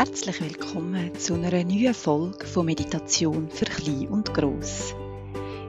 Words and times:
Herzlich 0.00 0.40
willkommen 0.40 1.12
zu 1.18 1.34
einer 1.34 1.50
neuen 1.50 1.92
Folge 1.92 2.46
von 2.46 2.64
Meditation 2.64 3.50
für 3.50 3.66
Klein 3.66 4.08
und 4.08 4.32
Gross. 4.32 4.94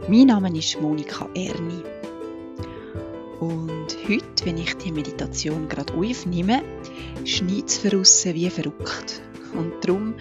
Mein 0.08 0.28
Name 0.28 0.58
ist 0.58 0.80
Monika 0.80 1.28
Erni. 1.36 1.84
Und 3.42 3.88
heute, 4.08 4.46
wenn 4.46 4.58
ich 4.58 4.74
die 4.78 4.94
Meditation 4.94 5.68
gerade 5.68 5.94
aufnehme, 5.96 6.64
schneit 7.26 7.66
es 7.66 7.80
für 7.80 7.92
wie 7.92 8.50
verrückt. 8.50 9.22
Und 9.54 9.74
darum 9.82 10.16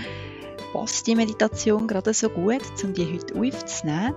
passt 0.72 1.06
die 1.06 1.14
Meditation 1.14 1.86
gerade 1.86 2.12
so 2.12 2.30
gut, 2.30 2.64
um 2.82 2.92
die 2.92 3.12
heute 3.12 3.36
aufzunehmen, 3.36 4.16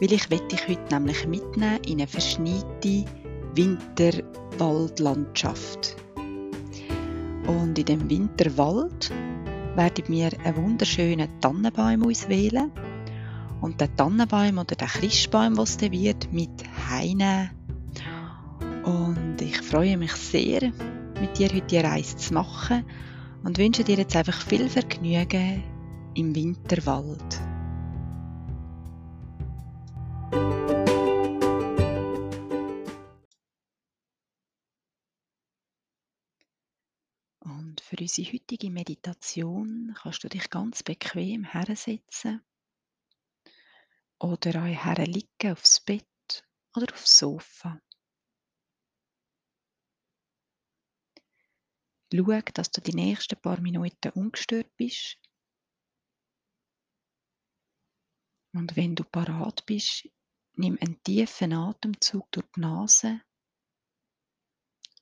weil 0.00 0.12
ich 0.12 0.26
dich 0.26 0.68
heute 0.68 0.94
nämlich 0.94 1.26
mitnehmen 1.26 1.80
in 1.86 1.94
eine 1.94 2.08
verschneite 2.08 3.06
Winterwaldlandschaft. 3.54 5.96
Und 7.46 7.78
in 7.78 7.84
dem 7.84 8.10
Winterwald 8.10 9.10
werden 9.76 10.04
wir 10.08 10.30
einen 10.44 10.56
wunderschönen 10.56 11.28
Tannenbaum 11.40 12.04
auswählen 12.04 12.70
und 13.60 13.80
den 13.80 13.94
Tannenbaum 13.96 14.58
oder 14.58 14.76
den 14.76 14.88
Christbaum, 14.88 15.56
was 15.56 15.76
der 15.76 15.90
wird, 15.90 16.32
mit 16.32 16.64
heine. 16.90 17.50
Und 18.84 19.40
ich 19.40 19.60
freue 19.62 19.96
mich 19.96 20.12
sehr, 20.12 20.72
mit 21.20 21.38
dir 21.38 21.48
heute 21.48 21.66
die 21.66 21.78
Reise 21.78 22.16
zu 22.16 22.34
machen 22.34 22.84
und 23.42 23.58
wünsche 23.58 23.84
dir 23.84 23.96
jetzt 23.96 24.16
einfach 24.16 24.40
viel 24.40 24.68
Vergnügen 24.68 25.62
im 26.14 26.34
Winterwald. 26.34 27.43
Unsere 38.04 38.32
heutige 38.34 38.70
Meditation 38.70 39.94
kannst 39.96 40.24
du 40.24 40.28
dich 40.28 40.50
ganz 40.50 40.82
bequem 40.82 41.44
hersetzen 41.44 42.44
oder 44.18 44.62
auch 44.62 44.98
liegen 44.98 45.52
aufs 45.52 45.80
Bett 45.80 46.44
oder 46.76 46.92
aufs 46.92 47.18
Sofa. 47.18 47.80
Schau, 52.12 52.40
dass 52.52 52.70
du 52.70 52.82
die 52.82 52.94
nächsten 52.94 53.40
paar 53.40 53.60
Minuten 53.60 54.10
ungestört 54.10 54.76
bist. 54.76 55.18
Und 58.52 58.76
wenn 58.76 58.94
du 58.94 59.04
parat 59.04 59.64
bist, 59.64 60.10
nimm 60.52 60.76
einen 60.78 61.02
tiefen 61.02 61.54
Atemzug 61.54 62.30
durch 62.32 62.46
die 62.54 62.60
Nase 62.60 63.22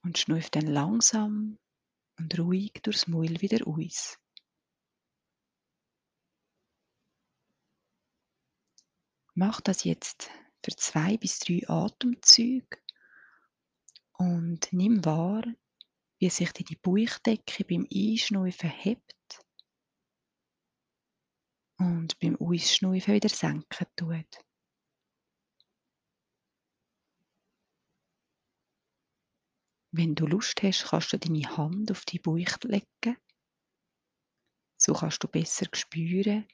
und 0.02 0.16
schnuff 0.18 0.50
dann 0.50 0.68
langsam 0.68 1.58
und 2.22 2.38
ruhig 2.38 2.72
durchs 2.82 3.08
Maul 3.08 3.40
wieder 3.40 3.66
aus. 3.66 4.18
Mach 9.34 9.60
das 9.60 9.82
jetzt 9.82 10.30
für 10.64 10.76
zwei 10.76 11.16
bis 11.16 11.40
drei 11.40 11.62
Atemzüge 11.66 12.78
und 14.12 14.72
nimm 14.72 15.04
wahr, 15.04 15.42
wie 16.18 16.30
sich 16.30 16.52
die 16.52 16.76
Bauchdecke 16.76 17.64
beim 17.64 17.88
Einschnaufen 17.92 18.70
hebt 18.70 19.44
und 21.78 22.16
beim 22.20 22.36
Ausschnaufen 22.36 23.14
wieder 23.14 23.30
senken 23.30 23.86
tut. 23.96 24.44
Wenn 29.94 30.14
du 30.14 30.26
Lust 30.26 30.62
hast, 30.62 30.86
kannst 30.86 31.12
du 31.12 31.18
deine 31.18 31.56
Hand 31.56 31.90
auf 31.90 32.06
die 32.06 32.18
Bauch 32.18 32.38
legen. 32.62 33.16
So 34.78 34.94
kannst 34.94 35.22
du 35.22 35.28
besser 35.28 35.66
spüren, 35.72 36.48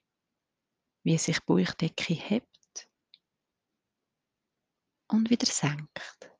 wie 1.05 1.17
sich 1.19 1.39
die 1.39 1.45
Bauchdecke 1.47 2.15
hebt 2.15 2.91
und 5.07 5.31
wieder 5.31 5.47
senkt. 5.47 6.31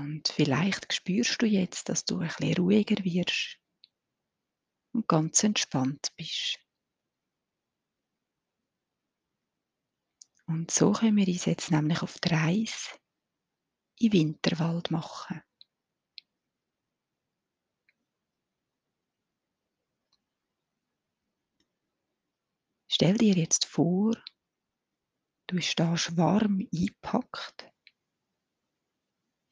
Und 0.00 0.28
vielleicht 0.28 0.94
spürst 0.94 1.42
du 1.42 1.46
jetzt, 1.46 1.90
dass 1.90 2.06
du 2.06 2.20
ein 2.20 2.28
bisschen 2.28 2.56
ruhiger 2.56 3.04
wirst 3.04 3.58
und 4.94 5.06
ganz 5.06 5.44
entspannt 5.44 6.08
bist. 6.16 6.58
Und 10.46 10.70
so 10.70 10.92
können 10.92 11.18
wir 11.18 11.28
uns 11.28 11.44
jetzt 11.44 11.70
nämlich 11.70 12.00
auf 12.00 12.18
die 12.18 12.30
Reise 12.30 12.88
in 13.98 14.14
Winterwald 14.14 14.90
machen. 14.90 15.42
Stell 22.88 23.18
dir 23.18 23.34
jetzt 23.34 23.66
vor, 23.66 24.14
du 25.48 25.60
stehst 25.60 26.16
warm 26.16 26.66
eingepackt 26.72 27.69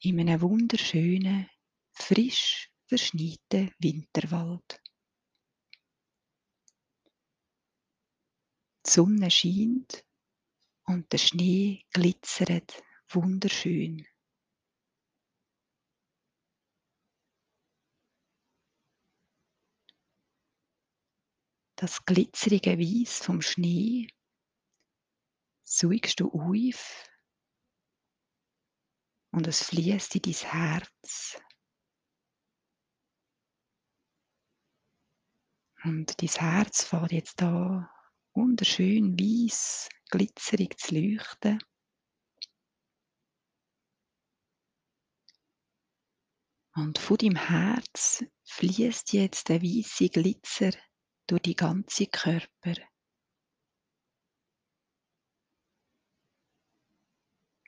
in 0.01 0.19
einem 0.19 0.41
wunderschönen, 0.41 1.49
frisch 1.91 2.71
verschneiten 2.87 3.73
Winterwald. 3.79 4.81
Die 8.85 8.89
Sonne 8.89 9.29
scheint 9.29 10.05
und 10.85 11.11
der 11.11 11.17
Schnee 11.17 11.85
glitzert 11.91 12.81
wunderschön. 13.09 14.07
Das 21.75 22.03
glitzerige 22.05 22.77
Weiß 22.77 23.19
vom 23.19 23.41
Schnee 23.41 24.07
suchst 25.63 26.19
du 26.19 26.31
auf 26.31 27.08
und 29.31 29.47
es 29.47 29.63
fließt 29.63 30.15
in 30.15 30.21
dein 30.21 30.51
Herz. 30.51 31.41
Und 35.83 36.21
dein 36.21 36.29
Herz 36.29 36.83
fährt 36.83 37.11
jetzt 37.11 37.41
da 37.41 37.89
wunderschön 38.33 39.17
weiß, 39.19 39.89
glitzerig 40.09 40.77
zu 40.77 40.95
leuchten. 40.95 41.59
Und 46.75 46.97
von 46.97 47.17
deinem 47.17 47.35
Herz 47.35 48.23
fließt 48.45 49.13
jetzt 49.13 49.49
der 49.49 49.61
weiße 49.61 50.09
Glitzer 50.09 50.71
durch 51.27 51.41
die 51.41 51.55
ganze 51.55 52.07
Körper. 52.07 52.88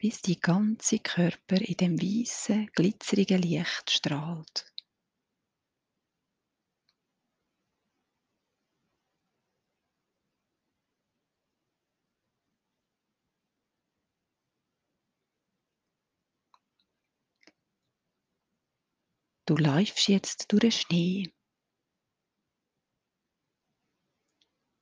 Bis 0.02 0.20
die 0.24 0.40
ganze 0.40 0.98
Körper 0.98 1.62
in 1.62 1.78
dem 1.78 2.02
weißen, 2.02 2.72
glitzerigen 2.74 3.40
Licht 3.40 3.92
strahlt. 3.92 4.66
Du 19.46 19.56
läufst 19.56 20.08
jetzt 20.08 20.52
durch 20.52 20.62
den 20.62 20.72
Schnee. 20.72 21.34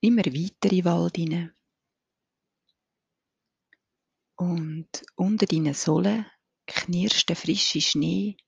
Immer 0.00 0.24
weiter 0.24 0.70
in 0.72 0.76
den 0.76 0.84
Wald 0.86 1.16
hinein. 1.16 1.59
Und 4.40 4.88
unter 5.16 5.44
deinen 5.44 5.74
Sohlen 5.74 6.24
knirscht 6.66 7.28
der 7.28 7.36
frische 7.36 7.82
Schnee 7.82 8.38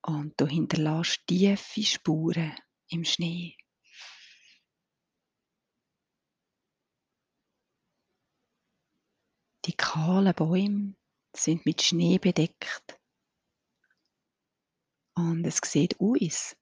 und 0.00 0.40
du 0.40 0.46
hinterlässt 0.46 1.26
tiefe 1.26 1.82
Spuren 1.82 2.54
im 2.90 3.04
Schnee. 3.04 3.56
Die 9.64 9.72
kahlen 9.72 10.32
Bäume 10.32 10.94
sind 11.34 11.66
mit 11.66 11.82
Schnee 11.82 12.18
bedeckt. 12.18 12.96
Und 15.16 15.44
es 15.44 15.56
sieht 15.64 15.98
aus, 15.98 16.54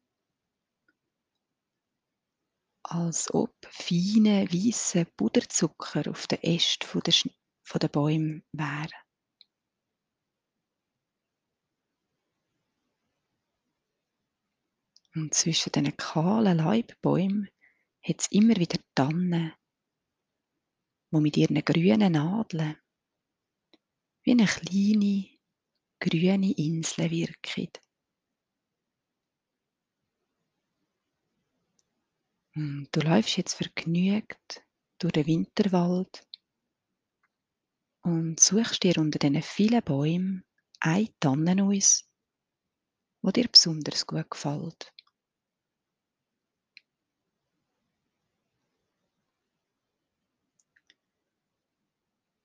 als 2.85 3.35
ob 3.35 3.55
feine 3.69 4.51
weiße 4.51 5.05
Puderzucker 5.05 6.11
auf 6.11 6.27
den 6.27 6.43
Ästen 6.43 6.89
der 7.03 7.13
von 7.13 7.44
den 7.73 7.91
Bäumen 7.91 8.45
wären. 8.53 8.91
Und 15.15 15.33
zwischen 15.33 15.73
den 15.73 15.97
kahlen 15.97 16.59
Leibbäumen 16.59 17.49
hat 18.03 18.21
es 18.21 18.27
immer 18.33 18.57
wieder 18.57 18.79
Tannen, 18.95 19.53
die 21.13 21.21
mit 21.21 21.37
ihren 21.37 21.65
grünen 21.65 22.13
Nadeln 22.13 22.77
wie 24.25 24.33
eine 24.33 24.47
kleine 24.47 25.39
grüne 26.01 26.53
Insel 26.53 27.11
wirken. 27.11 27.69
Und 32.57 32.89
du 32.93 33.01
läufst 33.01 33.37
jetzt 33.37 33.55
vergnügt 33.55 34.65
durch 34.99 35.13
den 35.13 35.27
Winterwald 35.27 36.27
und 38.05 38.39
suchst 38.39 38.83
dir 38.83 38.99
unter 38.99 39.19
diesen 39.19 39.43
vielen 39.43 39.83
Bäumen 39.83 40.45
eine 40.79 41.09
Tannennuss, 41.21 42.09
die 43.23 43.33
dir 43.33 43.49
besonders 43.49 44.07
gut 44.07 44.31
gefällt. 44.31 44.93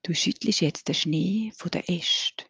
Du 0.04 0.16
schüttelst 0.16 0.62
jetzt 0.62 0.88
den 0.88 0.96
Schnee 0.96 1.52
von 1.56 1.70
den 1.70 1.84
Ästen. 1.84 2.46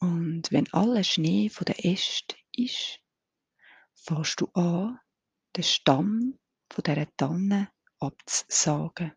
Und 0.00 0.52
wenn 0.52 0.72
aller 0.72 1.02
Schnee 1.02 1.48
von 1.50 1.64
den 1.64 1.74
Ästen 1.76 2.38
ist, 2.56 3.00
fährst 4.04 4.40
du 4.40 4.46
an, 4.54 4.98
den 5.56 5.64
Stamm 5.64 6.38
von 6.72 6.84
dieser 6.84 7.16
Tanne 7.16 7.70
abzusagen. 8.00 9.12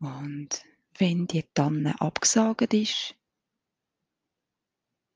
Und 0.00 0.64
wenn 0.98 1.26
die 1.26 1.42
Tanne 1.54 1.98
abgesagt 2.00 2.74
ist, 2.74 3.16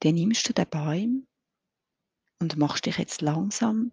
dann 0.00 0.14
nimmst 0.14 0.48
du 0.48 0.54
den 0.54 0.68
Baum 0.68 1.26
und 2.40 2.56
machst 2.56 2.86
dich 2.86 2.96
jetzt 2.96 3.20
langsam 3.20 3.92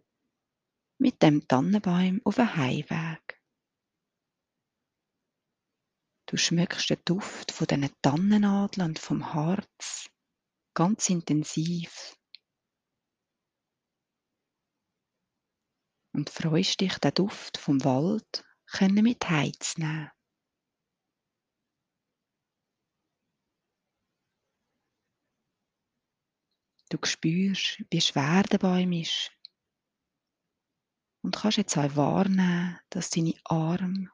mit 0.98 1.22
dem 1.22 1.48
Tannenbaum 1.48 2.22
auf 2.24 2.40
einen 2.40 2.56
Heimweg. 2.56 3.42
Du 6.28 6.38
schmeckst 6.38 6.90
den 6.90 6.98
Duft 7.06 7.52
von 7.52 7.68
diesen 7.68 7.90
Tannennadeln 8.02 8.90
und 8.90 9.00
vom 9.00 9.34
Harz 9.34 10.10
ganz 10.74 11.10
intensiv 11.10 12.18
und 16.14 16.30
freust 16.30 16.80
dich, 16.80 16.98
den 16.98 17.14
Duft 17.14 17.58
vom 17.58 17.84
Wald 17.84 18.44
mit 18.80 19.30
heimzunehmen. 19.30 20.12
Du 26.90 26.98
spürst, 27.04 27.84
wie 27.92 28.02
schwer 28.02 28.44
der 28.44 28.58
Baum 28.58 28.92
ist. 28.94 29.32
Und 31.26 31.36
kannst 31.36 31.58
jetzt 31.58 31.76
auch 31.76 31.96
wahrnehmen, 31.96 32.80
dass 32.92 33.10
deine 33.10 33.34
Arme 33.46 34.12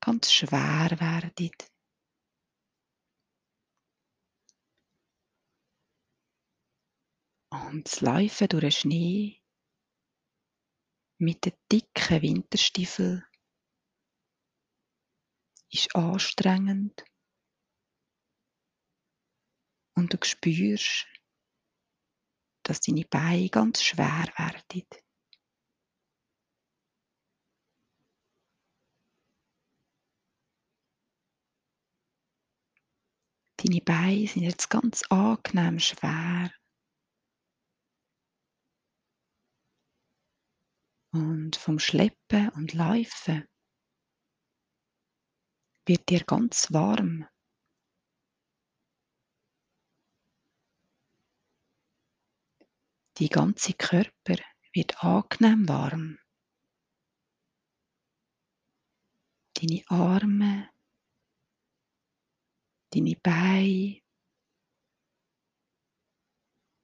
ganz 0.00 0.32
schwer 0.32 0.88
werden. 0.98 1.50
Und 7.50 7.84
das 7.84 8.00
Laufen 8.00 8.48
durch 8.48 8.62
den 8.62 8.72
Schnee 8.72 9.42
mit 11.18 11.44
den 11.44 11.52
dicken 11.70 12.22
Winterstiefeln 12.22 13.22
ist 15.68 15.94
anstrengend. 15.94 17.04
Und 19.94 20.14
du 20.14 20.18
spürst, 20.24 21.06
dass 22.62 22.80
deine 22.80 23.04
Beine 23.04 23.50
ganz 23.50 23.82
schwer 23.82 24.32
werden. 24.38 25.05
Deine 33.66 33.80
Beine 33.80 34.28
sind 34.28 34.42
jetzt 34.44 34.70
ganz 34.70 35.02
angenehm 35.08 35.80
schwer. 35.80 36.52
Und 41.12 41.56
vom 41.56 41.80
Schleppen 41.80 42.50
und 42.50 42.74
Laufen 42.74 43.48
wird 45.84 46.08
dir 46.08 46.22
ganz 46.22 46.72
warm. 46.72 47.26
Die 53.18 53.28
ganze 53.28 53.72
Körper 53.72 54.36
wird 54.74 55.02
angenehm 55.02 55.68
warm. 55.68 56.18
Deine 59.54 59.82
Arme, 59.88 60.68
deine 62.96 63.16
Beine, 63.16 64.00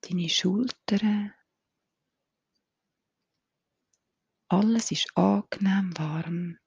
deine 0.02 0.28
Schultern. 0.28 1.32
Alles 4.48 4.90
ist 4.90 5.16
angenehm 5.16 5.96
warm. 5.96 6.58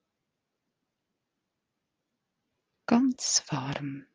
Ganz 2.88 3.44
warm. 3.50 4.08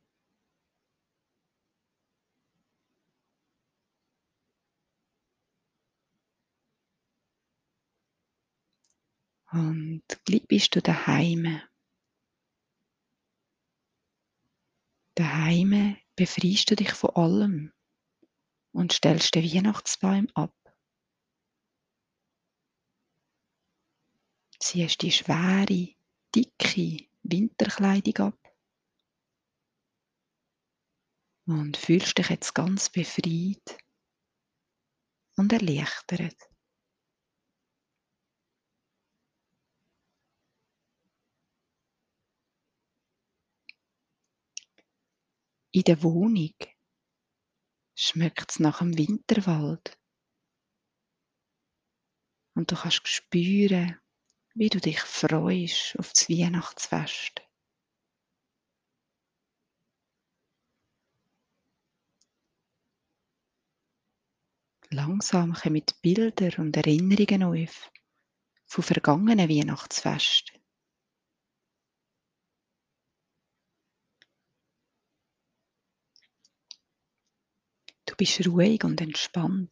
Und 9.52 10.04
gleich 10.24 10.46
bist 10.46 10.74
du 10.74 10.82
daheim. 10.82 11.60
Daheim 15.20 15.98
befreist 16.16 16.70
du 16.70 16.76
dich 16.76 16.94
von 16.94 17.10
allem 17.10 17.72
und 18.72 18.94
stellst 18.94 19.34
den 19.34 19.44
Weihnachtsbaum 19.44 20.28
ab. 20.34 20.56
Ziehst 24.58 25.02
die 25.02 25.12
schwere, 25.12 25.94
dicke 26.34 27.06
Winterkleidung 27.22 28.32
ab 28.32 28.56
und 31.44 31.76
fühlst 31.76 32.16
dich 32.16 32.30
jetzt 32.30 32.54
ganz 32.54 32.88
befreit 32.88 33.76
und 35.36 35.52
erleichtert. 35.52 36.49
In 45.72 45.82
der 45.82 46.02
Wohnung 46.02 46.54
schmeckt 47.94 48.50
es 48.50 48.58
nach 48.58 48.80
dem 48.80 48.98
Winterwald. 48.98 49.96
Und 52.56 52.72
du 52.72 52.76
kannst 52.76 53.06
spüren, 53.06 54.00
wie 54.54 54.68
du 54.68 54.80
dich 54.80 55.00
freust 55.00 55.96
auf 55.96 56.12
das 56.12 56.28
Weihnachtsfest. 56.28 57.40
Langsam 64.90 65.52
kommen 65.52 65.84
Bilder 66.02 66.58
und 66.58 66.76
Erinnerungen 66.76 67.44
auf 67.44 67.92
von 68.66 68.82
vergangenen 68.82 69.48
Weihnachtsfesten. 69.48 70.59
Bist 78.20 78.46
ruhig 78.46 78.84
und 78.84 79.00
entspannt. 79.00 79.70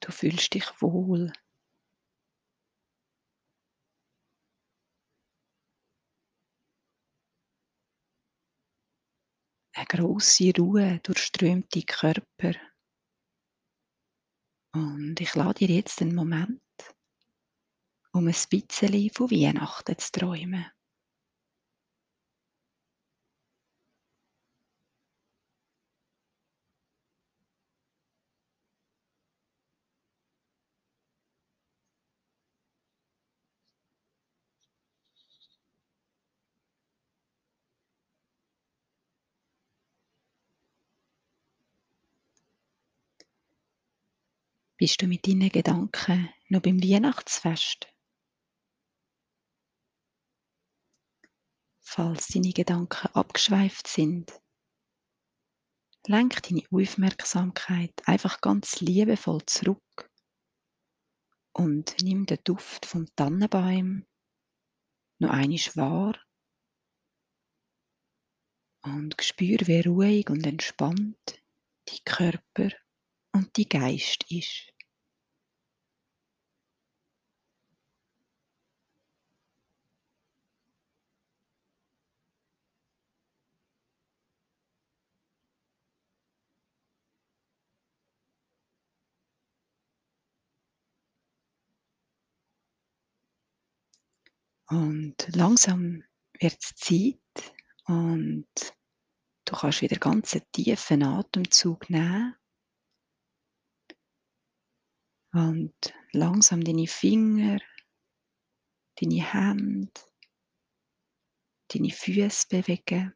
Du 0.00 0.10
fühlst 0.10 0.54
dich 0.54 0.64
wohl. 0.80 1.30
Eine 9.74 9.84
große 9.84 10.50
Ruhe 10.58 10.98
durchströmt 11.00 11.74
deinen 11.74 11.84
Körper. 11.84 12.54
Und 14.72 15.20
ich 15.20 15.34
lade 15.34 15.66
dir 15.66 15.76
jetzt 15.76 16.00
einen 16.00 16.14
Moment, 16.14 16.62
um 18.12 18.26
ein 18.26 18.34
bisschen 18.48 19.10
von 19.10 19.30
Weihnachten 19.30 19.98
zu 19.98 20.10
träumen. 20.10 20.77
Bist 44.78 45.02
du 45.02 45.08
mit 45.08 45.26
deinen 45.26 45.48
Gedanken 45.48 46.32
noch 46.48 46.62
beim 46.62 46.80
Weihnachtsfest? 46.80 47.92
Falls 51.80 52.28
deine 52.28 52.52
Gedanken 52.52 53.08
abgeschweift 53.08 53.88
sind, 53.88 54.40
lenk 56.06 56.44
deine 56.44 56.62
Aufmerksamkeit 56.70 57.92
einfach 58.06 58.40
ganz 58.40 58.80
liebevoll 58.80 59.44
zurück 59.46 60.12
und 61.52 61.96
nimm 62.02 62.26
den 62.26 62.38
Duft 62.44 62.86
vom 62.86 63.12
Tannenbaum 63.16 64.06
noch 65.18 65.30
einmal 65.30 65.58
wahr 65.74 66.24
und 68.84 69.20
spür, 69.20 69.58
wie 69.66 69.80
ruhig 69.80 70.30
und 70.30 70.46
entspannt 70.46 71.42
die 71.88 71.98
Körper 72.04 72.70
und 73.32 73.56
die 73.56 73.68
Geist 73.68 74.24
ist. 74.30 74.72
Und 94.70 95.16
langsam 95.34 96.04
wird 96.38 96.58
es 96.62 96.74
Zeit 96.76 97.54
und 97.86 98.46
du 99.46 99.56
kannst 99.56 99.80
wieder 99.80 99.96
ganz 99.96 100.34
einen 100.34 100.44
tiefen 100.52 101.02
Atemzug 101.02 101.88
nehmen 101.88 102.34
und 105.32 105.74
langsam 106.12 106.64
deine 106.64 106.86
Finger, 106.86 107.58
deine 108.96 109.32
Hände, 109.32 109.90
deine 111.68 111.90
Füße 111.90 112.46
bewegen. 112.48 113.14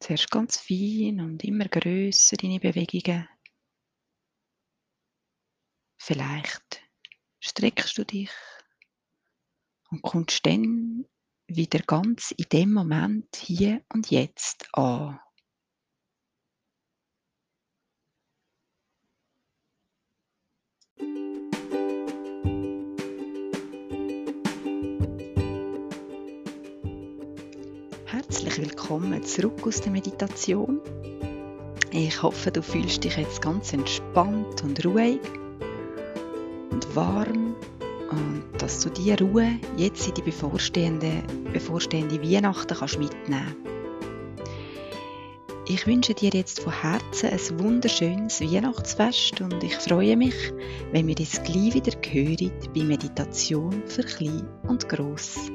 Zuerst 0.00 0.30
ganz 0.30 0.58
fein 0.58 1.20
und 1.20 1.42
immer 1.44 1.66
größer 1.66 2.36
deine 2.36 2.60
Bewegungen. 2.60 3.28
Vielleicht 6.00 6.82
streckst 7.40 7.98
du 7.98 8.04
dich 8.04 8.30
und 9.90 10.02
kommst 10.02 10.46
dann 10.46 11.04
wieder 11.48 11.80
ganz 11.80 12.30
in 12.32 12.46
dem 12.52 12.72
Moment 12.72 13.34
hier 13.36 13.84
und 13.92 14.10
jetzt 14.10 14.68
an. 14.72 15.18
Herzlich 28.30 28.58
willkommen 28.58 29.22
zurück 29.22 29.66
aus 29.66 29.80
der 29.80 29.90
Meditation. 29.90 30.82
Ich 31.92 32.22
hoffe, 32.22 32.50
du 32.50 32.60
fühlst 32.60 33.02
dich 33.02 33.16
jetzt 33.16 33.40
ganz 33.40 33.72
entspannt 33.72 34.62
und 34.62 34.84
ruhig 34.84 35.18
und 36.70 36.94
warm 36.94 37.56
und 38.10 38.42
dass 38.58 38.80
du 38.80 38.90
diese 38.90 39.18
Ruhe 39.20 39.58
jetzt 39.78 40.06
in 40.08 40.12
die 40.12 40.20
bevorstehende, 40.20 41.22
bevorstehende 41.54 42.22
Weihnachten 42.22 42.76
kannst 42.76 42.98
mitnehmen 42.98 43.56
Ich 45.66 45.86
wünsche 45.86 46.12
dir 46.12 46.30
jetzt 46.34 46.60
von 46.60 46.82
Herzen 46.82 47.30
ein 47.30 47.60
wunderschönes 47.60 48.42
Weihnachtsfest 48.42 49.40
und 49.40 49.64
ich 49.64 49.74
freue 49.76 50.18
mich, 50.18 50.52
wenn 50.92 51.06
wir 51.06 51.18
uns 51.18 51.42
gleich 51.44 51.72
wieder 51.72 51.92
hören 52.06 52.52
bei 52.74 52.82
Meditation 52.82 53.82
für 53.86 54.02
Klein 54.02 54.46
und 54.68 54.86
Gross. 54.86 55.50